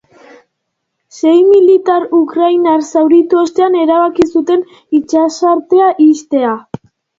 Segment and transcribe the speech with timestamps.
[1.17, 4.67] Sei militar ukrainar zauritu ostean erabaki zuten
[5.03, 6.59] itsasartea ixtea.